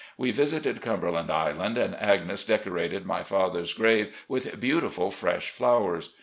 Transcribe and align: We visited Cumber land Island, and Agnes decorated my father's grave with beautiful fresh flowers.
We 0.17 0.31
visited 0.31 0.81
Cumber 0.81 1.11
land 1.11 1.29
Island, 1.29 1.77
and 1.77 1.93
Agnes 1.95 2.43
decorated 2.43 3.05
my 3.05 3.21
father's 3.21 3.71
grave 3.71 4.11
with 4.27 4.59
beautiful 4.59 5.11
fresh 5.11 5.51
flowers. 5.51 6.09